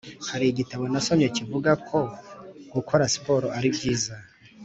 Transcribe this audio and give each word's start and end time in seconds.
Hari 0.29 0.45
igitabo 0.47 0.83
nasomye 0.91 1.27
kivuga 1.37 1.71
ko 1.87 1.99
gukora 2.73 3.03
sport 3.13 3.45
ari 3.57 3.67
byiza 3.75 4.13